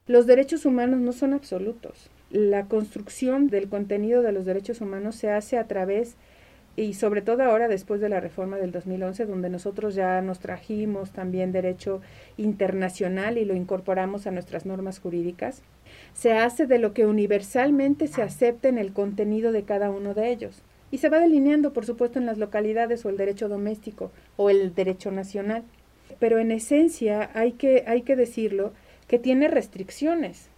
Los 0.07 0.25
derechos 0.25 0.65
humanos 0.65 1.01
no 1.01 1.11
son 1.11 1.33
absolutos. 1.33 2.09
La 2.31 2.65
construcción 2.65 3.47
del 3.47 3.67
contenido 3.67 4.21
de 4.21 4.31
los 4.31 4.45
derechos 4.45 4.79
humanos 4.79 5.15
se 5.15 5.29
hace 5.31 5.57
a 5.57 5.67
través 5.67 6.15
y 6.77 6.93
sobre 6.93 7.23
todo 7.23 7.41
ahora 7.41 7.67
después 7.67 7.99
de 7.99 8.07
la 8.07 8.19
reforma 8.19 8.57
del 8.57 8.71
2011, 8.71 9.25
donde 9.25 9.49
nosotros 9.49 9.95
ya 9.95 10.21
nos 10.21 10.39
trajimos 10.39 11.09
también 11.09 11.51
derecho 11.51 12.01
internacional 12.37 13.39
y 13.39 13.45
lo 13.45 13.55
incorporamos 13.55 14.27
a 14.27 14.31
nuestras 14.31 14.67
normas 14.67 14.99
jurídicas, 14.99 15.63
se 16.13 16.33
hace 16.33 16.67
de 16.67 16.77
lo 16.77 16.93
que 16.93 17.07
universalmente 17.07 18.07
se 18.07 18.21
acepta 18.21 18.69
en 18.69 18.77
el 18.77 18.93
contenido 18.93 19.51
de 19.51 19.63
cada 19.63 19.89
uno 19.89 20.13
de 20.13 20.29
ellos. 20.29 20.61
Y 20.91 20.99
se 20.99 21.09
va 21.09 21.19
delineando, 21.19 21.73
por 21.73 21.83
supuesto, 21.83 22.19
en 22.19 22.27
las 22.27 22.37
localidades 22.37 23.03
o 23.03 23.09
el 23.09 23.17
derecho 23.17 23.49
doméstico 23.49 24.11
o 24.35 24.51
el 24.51 24.75
derecho 24.75 25.11
nacional. 25.11 25.63
Pero 26.19 26.37
en 26.37 26.51
esencia 26.51 27.31
hay 27.33 27.53
que, 27.53 27.85
hay 27.87 28.03
que 28.03 28.15
decirlo 28.15 28.71
que 29.07 29.17
tiene 29.17 29.47
restricciones. 29.47 30.49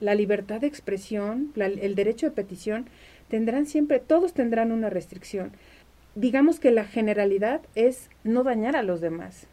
La 0.00 0.14
libertad 0.14 0.62
de 0.62 0.66
expresión, 0.66 1.52
el 1.56 1.94
derecho 1.94 2.26
de 2.26 2.32
petición 2.32 2.86
tendrán 3.32 3.64
siempre, 3.64 3.98
todos 3.98 4.34
tendrán 4.34 4.72
una 4.72 4.90
restricción. 4.90 5.52
Digamos 6.14 6.60
que 6.60 6.70
la 6.70 6.84
generalidad 6.84 7.62
es 7.74 8.10
no 8.24 8.42
dañar 8.42 8.76
a 8.76 8.82
los 8.82 9.00
demás, 9.00 9.46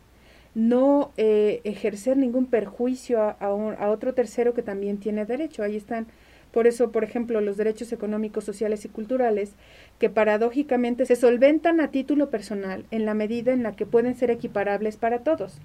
no 0.53 1.13
eh, 1.15 1.61
ejercer 1.63 2.17
ningún 2.17 2.45
perjuicio 2.45 3.21
a, 3.21 3.37
a, 3.39 3.89
otro 3.89 4.13
tercero 4.13 4.53
que 4.53 4.63
también 4.63 4.97
tiene 4.97 5.25
derecho. 5.25 5.63
Ahí 5.63 5.77
están, 5.77 6.07
por 6.51 6.67
eso, 6.67 6.91
por 6.91 7.05
ejemplo, 7.05 7.39
los 7.39 7.55
derechos 7.55 7.93
económicos, 7.93 8.43
sociales 8.43 8.83
y 8.83 8.89
culturales, 8.89 9.53
que 9.97 10.09
paradójicamente 10.09 11.05
se 11.05 11.15
solventan 11.15 11.79
a 11.79 11.89
título 11.89 12.29
personal 12.29 12.83
en 12.91 13.05
la 13.05 13.13
medida 13.13 13.53
en 13.53 13.63
la 13.63 13.77
que 13.77 13.85
pueden 13.85 14.15
ser 14.15 14.29
equiparables 14.29 14.97
para 14.97 15.19
todos. 15.19 15.61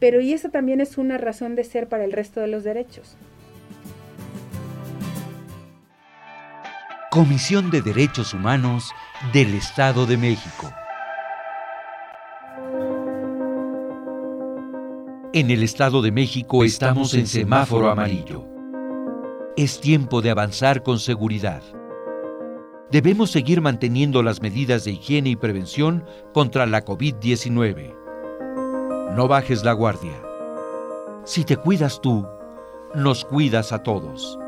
Pero 0.00 0.22
y 0.22 0.32
eso 0.32 0.48
también 0.48 0.80
es 0.80 0.96
una 0.96 1.18
razón 1.18 1.54
de 1.54 1.64
ser 1.64 1.86
para 1.86 2.04
el 2.04 2.12
resto 2.12 2.40
de 2.40 2.46
los 2.46 2.64
derechos. 2.64 3.18
Comisión 7.16 7.70
de 7.70 7.80
Derechos 7.80 8.34
Humanos 8.34 8.92
del 9.32 9.54
Estado 9.54 10.04
de 10.04 10.18
México. 10.18 10.70
En 15.32 15.50
el 15.50 15.62
Estado 15.62 16.02
de 16.02 16.12
México 16.12 16.62
estamos 16.62 17.14
en 17.14 17.26
semáforo 17.26 17.88
amarillo. 17.88 18.44
Es 19.56 19.80
tiempo 19.80 20.20
de 20.20 20.28
avanzar 20.28 20.82
con 20.82 20.98
seguridad. 20.98 21.62
Debemos 22.90 23.30
seguir 23.30 23.62
manteniendo 23.62 24.22
las 24.22 24.42
medidas 24.42 24.84
de 24.84 24.90
higiene 24.90 25.30
y 25.30 25.36
prevención 25.36 26.04
contra 26.34 26.66
la 26.66 26.84
COVID-19. 26.84 27.94
No 29.16 29.26
bajes 29.26 29.64
la 29.64 29.72
guardia. 29.72 30.20
Si 31.24 31.44
te 31.44 31.56
cuidas 31.56 31.98
tú, 32.02 32.26
nos 32.94 33.24
cuidas 33.24 33.72
a 33.72 33.82
todos. 33.82 34.38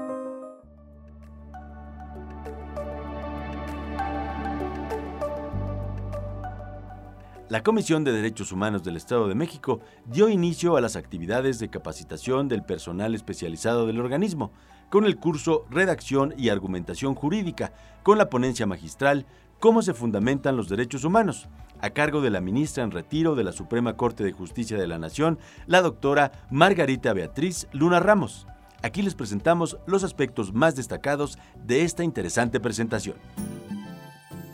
La 7.49 7.63
Comisión 7.63 8.05
de 8.05 8.13
Derechos 8.13 8.53
Humanos 8.53 8.85
del 8.85 8.99
Estado 8.99 9.27
de 9.27 9.35
México 9.35 9.81
dio 10.05 10.29
inicio 10.29 10.77
a 10.77 10.83
las 10.83 10.97
actividades 10.97 11.59
de 11.59 11.71
capacitación 11.71 12.47
del 12.47 12.63
personal 12.63 13.15
especializado 13.15 13.87
del 13.87 14.01
organismo, 14.01 14.53
con 14.91 15.07
el 15.07 15.17
curso 15.17 15.65
Redacción 15.71 16.35
y 16.37 16.51
Argumentación 16.51 17.15
Jurídica, 17.15 17.73
con 18.03 18.19
la 18.19 18.29
ponencia 18.29 18.67
magistral 18.67 19.25
Cómo 19.61 19.81
se 19.81 19.95
fundamentan 19.95 20.57
los 20.57 20.69
derechos 20.69 21.05
humanos, 21.05 21.49
a 21.81 21.91
cargo 21.91 22.21
de 22.21 22.31
la 22.31 22.43
ministra 22.43 22.85
en 22.85 22.91
retiro 22.91 23.35
de 23.35 23.45
la 23.45 23.53
Suprema 23.53 23.97
Corte 23.97 24.23
de 24.23 24.33
Justicia 24.33 24.77
de 24.77 24.87
la 24.87 24.99
Nación, 24.99 25.39
la 25.67 25.81
doctora 25.81 26.31
Margarita 26.51 27.15
Beatriz 27.15 27.67
Luna 27.73 27.99
Ramos. 27.99 28.47
Aquí 28.83 29.01
les 29.01 29.15
presentamos 29.15 29.79
los 29.87 30.05
aspectos 30.05 30.53
más 30.53 30.77
destacados 30.77 31.39
de 31.65 31.83
esta 31.83 32.05
interesante 32.05 32.61
presentación. 32.61 33.17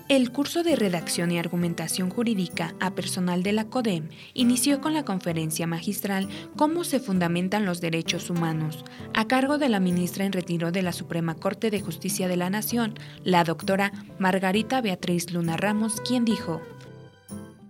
El 0.06 0.32
curso 0.32 0.62
de 0.62 0.76
redacción 0.76 1.32
y 1.32 1.38
argumentación 1.38 2.10
jurídica 2.10 2.74
a 2.78 2.94
personal 2.94 3.42
de 3.42 3.54
la 3.54 3.64
CODEM 3.64 4.10
inició 4.34 4.82
con 4.82 4.92
la 4.92 5.06
conferencia 5.06 5.66
magistral 5.66 6.28
Cómo 6.56 6.84
se 6.84 7.00
fundamentan 7.00 7.64
los 7.64 7.80
derechos 7.80 8.28
humanos, 8.28 8.84
a 9.14 9.26
cargo 9.26 9.56
de 9.56 9.70
la 9.70 9.80
ministra 9.80 10.26
en 10.26 10.32
retiro 10.32 10.72
de 10.72 10.82
la 10.82 10.92
Suprema 10.92 11.36
Corte 11.36 11.70
de 11.70 11.80
Justicia 11.80 12.28
de 12.28 12.36
la 12.36 12.50
Nación, 12.50 12.98
la 13.22 13.44
doctora 13.44 13.92
Margarita 14.18 14.82
Beatriz 14.82 15.32
Luna 15.32 15.56
Ramos, 15.56 16.02
quien 16.02 16.26
dijo, 16.26 16.60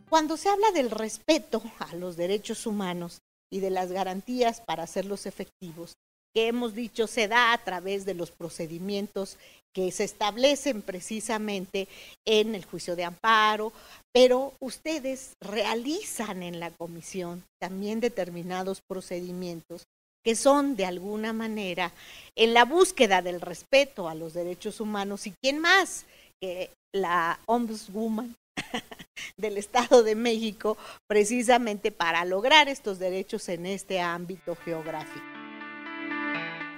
Cuando 0.08 0.36
se 0.36 0.48
habla 0.48 0.72
del 0.72 0.90
respeto 0.90 1.62
a 1.78 1.94
los 1.94 2.16
derechos 2.16 2.66
humanos 2.66 3.20
y 3.48 3.60
de 3.60 3.70
las 3.70 3.92
garantías 3.92 4.60
para 4.60 4.82
hacerlos 4.82 5.26
efectivos, 5.26 5.94
que 6.34 6.48
hemos 6.48 6.74
dicho 6.74 7.06
se 7.06 7.28
da 7.28 7.52
a 7.52 7.58
través 7.58 8.04
de 8.04 8.14
los 8.14 8.30
procedimientos 8.30 9.38
que 9.74 9.90
se 9.90 10.04
establecen 10.04 10.82
precisamente 10.82 11.88
en 12.26 12.54
el 12.54 12.64
juicio 12.64 12.94
de 12.96 13.04
amparo, 13.04 13.72
pero 14.12 14.52
ustedes 14.60 15.32
realizan 15.40 16.42
en 16.42 16.60
la 16.60 16.70
comisión 16.70 17.42
también 17.60 18.00
determinados 18.00 18.80
procedimientos 18.88 19.84
que 20.24 20.36
son 20.36 20.74
de 20.76 20.86
alguna 20.86 21.32
manera 21.32 21.92
en 22.36 22.54
la 22.54 22.64
búsqueda 22.64 23.20
del 23.20 23.40
respeto 23.40 24.08
a 24.08 24.14
los 24.14 24.32
derechos 24.32 24.80
humanos 24.80 25.26
y 25.26 25.34
quién 25.42 25.58
más 25.58 26.06
que 26.40 26.70
la 26.94 27.38
Ombudswoman 27.46 28.34
del 29.36 29.58
Estado 29.58 30.02
de 30.02 30.14
México 30.14 30.78
precisamente 31.08 31.92
para 31.92 32.24
lograr 32.24 32.68
estos 32.68 32.98
derechos 32.98 33.48
en 33.48 33.66
este 33.66 34.00
ámbito 34.00 34.56
geográfico. 34.56 35.33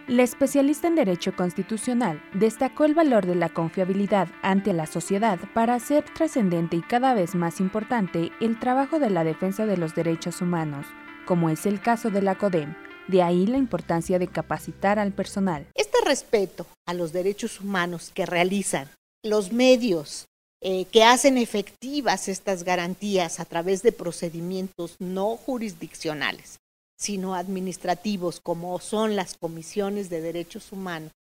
La 0.09 0.23
especialista 0.23 0.87
en 0.87 0.95
Derecho 0.95 1.35
Constitucional 1.35 2.23
destacó 2.33 2.85
el 2.85 2.95
valor 2.95 3.27
de 3.27 3.35
la 3.35 3.49
confiabilidad 3.49 4.29
ante 4.41 4.73
la 4.73 4.87
sociedad 4.87 5.41
para 5.53 5.75
hacer 5.75 6.05
trascendente 6.15 6.77
y 6.77 6.83
cada 6.83 7.13
vez 7.13 7.35
más 7.35 7.59
importante 7.59 8.31
el 8.41 8.61
trabajo 8.61 9.01
de 9.01 9.11
la 9.11 9.25
defensa 9.25 9.67
de 9.67 9.77
los 9.77 9.97
derechos 9.97 10.41
humanos, 10.41 10.87
como 11.27 11.51
es 11.51 11.67
el 11.67 11.81
caso 11.81 12.11
de 12.11 12.23
la 12.23 12.39
CODEM. 12.39 12.77
De 13.09 13.25
ahí 13.25 13.49
la 13.49 13.59
importancia 13.59 14.21
de 14.21 14.29
capacitar 14.29 15.01
al 15.01 15.11
personal. 15.11 15.67
Este 15.75 15.99
respeto 16.05 16.69
a 16.87 16.95
los 16.95 17.13
derechos 17.13 17.61
humanos 17.61 18.13
que 18.15 18.27
realizan 18.27 18.89
los 19.25 19.51
medios 19.51 20.27
eh, 20.63 20.85
que 20.85 21.03
hacen 21.03 21.37
efectivas 21.37 22.29
estas 22.29 22.63
garantías 22.63 23.41
a 23.41 23.45
través 23.45 23.83
de 23.83 23.91
procedimientos 23.91 24.95
no 25.01 25.37
jurisdiccionales 25.37 26.61
sino 26.99 27.35
administrativos, 27.35 28.41
como 28.41 28.79
son 28.81 29.17
las 29.17 29.37
comisiones 29.37 30.09
de 30.09 30.21
derechos 30.21 30.73
humanos, 30.73 31.13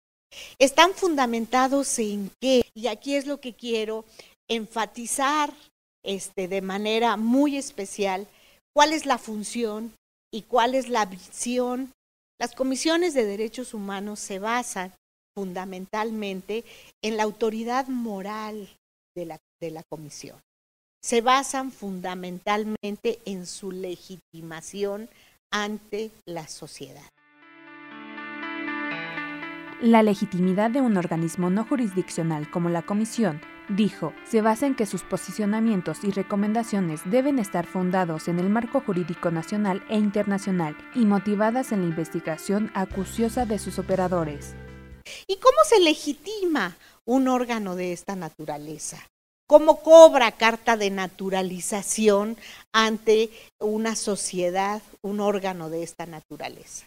están 0.59 0.93
fundamentados 0.95 1.99
en 1.99 2.31
qué, 2.41 2.65
y 2.75 2.87
aquí 2.87 3.15
es 3.15 3.27
lo 3.27 3.41
que 3.41 3.55
quiero 3.55 4.05
enfatizar 4.49 5.53
este, 6.05 6.49
de 6.49 6.61
manera 6.61 7.17
muy 7.17 7.57
especial, 7.57 8.27
cuál 8.75 8.93
es 8.93 9.07
la 9.07 9.19
función 9.19 9.93
y 10.33 10.43
cuál 10.43 10.75
es 10.75 10.89
la 10.89 11.07
visión. 11.07 11.93
Las 12.39 12.55
comisiones 12.55 13.15
de 13.15 13.25
derechos 13.25 13.75
humanos 13.75 14.21
se 14.21 14.39
basan 14.39 14.93
fundamentalmente 15.37 16.65
en 17.03 17.17
la 17.17 17.23
autoridad 17.23 17.89
moral 17.89 18.69
de 19.17 19.25
la, 19.27 19.39
de 19.61 19.71
la 19.71 19.83
comisión. 19.85 20.41
Se 21.03 21.21
basan 21.21 21.71
fundamentalmente 21.71 23.21
en 23.25 23.47
su 23.47 23.71
legitimación 23.73 25.09
ante 25.51 26.11
la 26.27 26.47
sociedad. 26.49 27.09
La 29.81 30.03
legitimidad 30.03 30.71
de 30.71 30.81
un 30.81 30.97
organismo 30.97 31.51
no 31.51 31.65
jurisdiccional 31.65 32.51
como 32.51 32.71
la 32.71 32.83
Comisión, 32.83 33.41
dijo, 33.69 34.15
se 34.25 34.41
basa 34.41 34.67
en 34.67 34.75
que 34.75 34.87
sus 34.87 35.03
posicionamientos 35.03 36.05
y 36.05 36.11
recomendaciones 36.11 37.01
deben 37.05 37.39
estar 37.39 37.67
fundados 37.67 38.29
en 38.29 38.39
el 38.39 38.49
marco 38.49 38.81
jurídico 38.81 39.31
nacional 39.31 39.85
e 39.89 39.99
internacional 39.99 40.77
y 40.95 41.05
motivadas 41.05 41.73
en 41.73 41.83
la 41.83 41.89
investigación 41.89 42.71
acuciosa 42.75 43.47
de 43.47 43.59
sus 43.59 43.79
operadores. 43.79 44.55
¿Y 45.27 45.37
cómo 45.37 45.59
se 45.69 45.81
legitima 45.81 46.77
un 47.05 47.29
órgano 47.29 47.77
de 47.77 47.93
esta 47.93 48.17
naturaleza? 48.17 48.99
Cómo 49.47 49.83
cobra 49.83 50.33
carta 50.33 50.77
de 50.77 50.91
naturalización 50.91 52.37
ante 52.73 53.31
una 53.61 53.95
sociedad, 53.97 54.83
un 55.03 55.21
órgano 55.21 55.71
de 55.71 55.83
esta 55.83 56.07
naturaleza. 56.07 56.87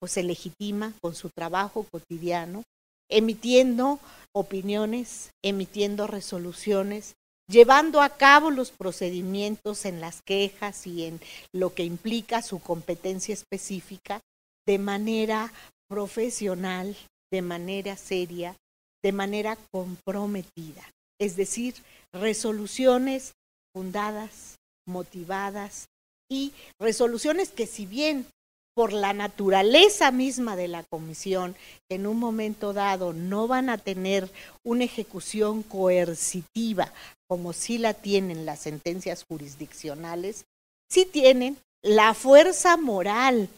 Pues 0.00 0.12
se 0.12 0.22
legitima 0.22 0.92
con 1.00 1.14
su 1.14 1.30
trabajo 1.30 1.86
cotidiano, 1.90 2.64
emitiendo 3.08 4.00
opiniones, 4.34 5.30
emitiendo 5.44 6.06
resoluciones, 6.06 7.14
llevando 7.48 8.00
a 8.00 8.08
cabo 8.10 8.50
los 8.50 8.70
procedimientos 8.72 9.84
en 9.84 10.00
las 10.00 10.22
quejas 10.22 10.86
y 10.86 11.04
en 11.04 11.20
lo 11.52 11.74
que 11.74 11.84
implica 11.84 12.42
su 12.42 12.58
competencia 12.60 13.32
específica 13.32 14.20
de 14.66 14.78
manera 14.78 15.52
profesional, 15.88 16.96
de 17.30 17.42
manera 17.42 17.96
seria, 17.96 18.56
de 19.02 19.12
manera 19.12 19.56
comprometida 19.70 20.82
es 21.22 21.36
decir, 21.36 21.74
resoluciones 22.12 23.34
fundadas, 23.72 24.58
motivadas 24.86 25.86
y 26.28 26.52
resoluciones 26.80 27.50
que 27.50 27.68
si 27.68 27.86
bien 27.86 28.26
por 28.74 28.92
la 28.92 29.12
naturaleza 29.12 30.10
misma 30.10 30.56
de 30.56 30.66
la 30.66 30.82
comisión, 30.82 31.54
en 31.88 32.08
un 32.08 32.18
momento 32.18 32.72
dado 32.72 33.12
no 33.12 33.46
van 33.46 33.68
a 33.68 33.78
tener 33.78 34.30
una 34.64 34.84
ejecución 34.84 35.62
coercitiva 35.62 36.92
como 37.28 37.52
sí 37.52 37.78
la 37.78 37.94
tienen 37.94 38.44
las 38.44 38.60
sentencias 38.60 39.24
jurisdiccionales, 39.24 40.46
sí 40.90 41.04
tienen 41.06 41.56
la 41.82 42.14
fuerza 42.14 42.76
moral 42.76 43.48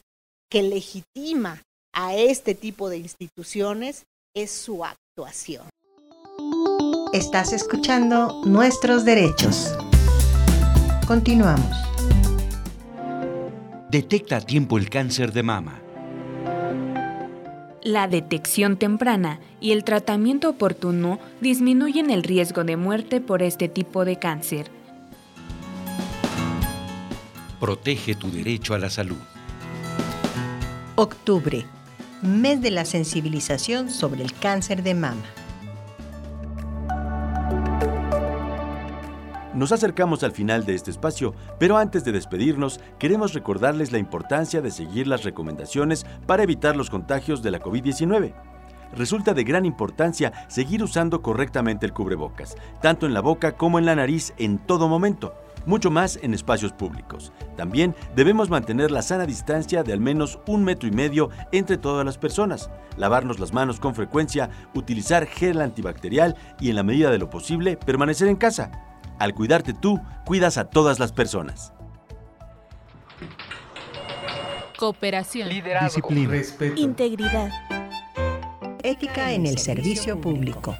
que 0.50 0.62
legitima 0.62 1.62
a 1.94 2.14
este 2.14 2.55
tipo 2.55 2.90
de 2.90 2.98
instituciones 2.98 4.05
es 4.35 4.50
su 4.50 4.85
actuación. 4.85 5.66
Estás 7.14 7.53
escuchando 7.53 8.42
Nuestros 8.44 9.05
Derechos. 9.05 9.72
Continuamos. 11.07 11.70
Detecta 13.88 14.38
a 14.38 14.40
tiempo 14.40 14.79
el 14.79 14.90
cáncer 14.90 15.33
de 15.33 15.44
mama. 15.44 15.81
La 17.85 18.09
detección 18.09 18.77
temprana 18.79 19.38
y 19.61 19.70
el 19.70 19.85
tratamiento 19.85 20.48
oportuno 20.48 21.20
disminuyen 21.40 22.11
el 22.11 22.24
riesgo 22.24 22.64
de 22.64 22.77
muerte 22.77 23.20
por 23.20 23.44
este 23.44 23.68
tipo 23.68 24.05
de 24.05 24.18
cáncer. 24.18 24.68
Protege 27.61 28.16
tu 28.16 28.29
derecho 28.33 28.74
a 28.74 28.81
la 28.81 28.90
salud. 28.90 29.22
Octubre, 30.96 31.64
mes 32.22 32.61
de 32.61 32.72
la 32.72 32.85
sensibilización 32.85 33.88
sobre 33.88 34.24
el 34.24 34.33
cáncer 34.33 34.83
de 34.83 34.94
mama. 34.94 35.22
Nos 39.54 39.70
acercamos 39.70 40.24
al 40.24 40.32
final 40.32 40.66
de 40.66 40.74
este 40.74 40.90
espacio, 40.90 41.32
pero 41.60 41.76
antes 41.76 42.04
de 42.04 42.10
despedirnos, 42.10 42.80
queremos 42.98 43.34
recordarles 43.34 43.92
la 43.92 43.98
importancia 43.98 44.60
de 44.60 44.72
seguir 44.72 45.06
las 45.06 45.22
recomendaciones 45.22 46.04
para 46.26 46.42
evitar 46.42 46.74
los 46.74 46.90
contagios 46.90 47.40
de 47.40 47.52
la 47.52 47.60
COVID-19. 47.60 48.34
Resulta 48.96 49.32
de 49.32 49.44
gran 49.44 49.64
importancia 49.64 50.32
seguir 50.48 50.82
usando 50.82 51.22
correctamente 51.22 51.86
el 51.86 51.92
cubrebocas, 51.92 52.56
tanto 52.82 53.06
en 53.06 53.14
la 53.14 53.20
boca 53.20 53.56
como 53.56 53.78
en 53.78 53.86
la 53.86 53.94
nariz 53.94 54.34
en 54.38 54.58
todo 54.58 54.88
momento. 54.88 55.34
mucho 55.66 55.90
más 55.90 56.18
en 56.20 56.34
espacios 56.34 56.74
públicos. 56.74 57.32
También 57.56 57.94
debemos 58.14 58.50
mantener 58.50 58.90
la 58.90 59.00
sana 59.00 59.24
distancia 59.24 59.82
de 59.82 59.94
al 59.94 60.00
menos 60.00 60.38
un 60.46 60.62
metro 60.62 60.86
y 60.86 60.92
medio 60.92 61.30
entre 61.52 61.78
todas 61.78 62.04
las 62.04 62.18
personas, 62.18 62.68
lavarnos 62.98 63.40
las 63.40 63.54
manos 63.54 63.80
con 63.80 63.94
frecuencia, 63.94 64.50
utilizar 64.74 65.24
gel 65.24 65.62
antibacterial 65.62 66.36
y 66.60 66.68
en 66.68 66.76
la 66.76 66.82
medida 66.82 67.10
de 67.10 67.16
lo 67.16 67.30
posible 67.30 67.78
permanecer 67.78 68.28
en 68.28 68.36
casa. 68.36 68.93
Al 69.18 69.35
cuidarte 69.35 69.72
tú, 69.72 70.00
cuidas 70.24 70.59
a 70.59 70.64
todas 70.64 70.98
las 70.98 71.12
personas. 71.12 71.72
Cooperación. 74.79 75.48
Disciplina. 75.48 76.31
Respeto. 76.31 76.81
Integridad. 76.81 77.50
Ética 78.83 79.33
en 79.33 79.46
el 79.46 79.59
servicio 79.59 80.20
público. 80.20 80.77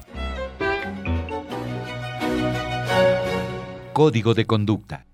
Código 3.93 4.33
de 4.33 4.45
conducta. 4.45 5.05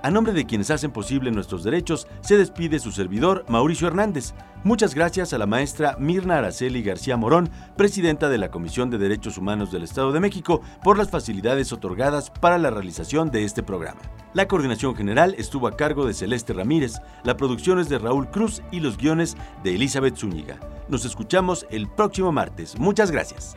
A 0.02 0.10
nombre 0.10 0.32
de 0.32 0.46
quienes 0.46 0.70
hacen 0.70 0.92
posible 0.92 1.30
nuestros 1.30 1.62
derechos, 1.62 2.06
se 2.22 2.38
despide 2.38 2.78
su 2.78 2.90
servidor 2.90 3.44
Mauricio 3.48 3.86
Hernández. 3.86 4.32
Muchas 4.64 4.94
gracias 4.94 5.34
a 5.34 5.38
la 5.38 5.44
maestra 5.44 5.96
Mirna 5.98 6.38
Araceli 6.38 6.82
García 6.82 7.18
Morón, 7.18 7.50
presidenta 7.76 8.30
de 8.30 8.38
la 8.38 8.50
Comisión 8.50 8.88
de 8.88 8.96
Derechos 8.96 9.36
Humanos 9.36 9.70
del 9.70 9.82
Estado 9.82 10.10
de 10.12 10.20
México, 10.20 10.62
por 10.82 10.96
las 10.96 11.10
facilidades 11.10 11.70
otorgadas 11.72 12.30
para 12.30 12.56
la 12.56 12.70
realización 12.70 13.30
de 13.30 13.44
este 13.44 13.62
programa. 13.62 14.00
La 14.32 14.48
coordinación 14.48 14.96
general 14.96 15.34
estuvo 15.36 15.66
a 15.66 15.76
cargo 15.76 16.06
de 16.06 16.14
Celeste 16.14 16.54
Ramírez, 16.54 16.94
la 17.22 17.36
producción 17.36 17.78
es 17.78 17.90
de 17.90 17.98
Raúl 17.98 18.30
Cruz 18.30 18.62
y 18.70 18.80
los 18.80 18.96
guiones 18.96 19.36
de 19.62 19.74
Elizabeth 19.74 20.16
Zúñiga. 20.16 20.58
Nos 20.88 21.04
escuchamos 21.04 21.66
el 21.70 21.88
próximo 21.88 22.32
martes. 22.32 22.78
Muchas 22.78 23.10
gracias. 23.10 23.56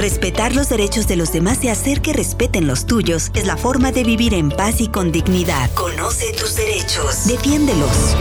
Respetar 0.00 0.56
los 0.56 0.70
derechos 0.70 1.06
de 1.08 1.16
los 1.16 1.30
demás 1.30 1.62
y 1.62 1.68
hacer 1.68 2.00
que 2.00 2.14
respeten 2.14 2.66
los 2.66 2.86
tuyos 2.86 3.30
es 3.34 3.44
la 3.44 3.58
forma 3.58 3.92
de 3.92 4.02
vivir 4.02 4.32
en 4.32 4.48
paz 4.48 4.80
y 4.80 4.88
con 4.88 5.12
dignidad. 5.12 5.70
Conoce 5.74 6.32
tus 6.32 6.56
derechos. 6.56 7.26
Defiéndelos. 7.26 8.16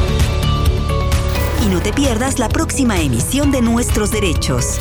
Y 1.65 1.70
no 1.70 1.80
te 1.80 1.94
pierdas 1.94 2.38
la 2.38 2.50
próxima 2.50 3.00
emisión 3.00 3.50
de 3.52 3.62
Nuestros 3.62 4.12
Derechos. 4.12 4.78